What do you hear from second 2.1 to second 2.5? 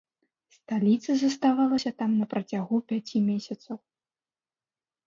на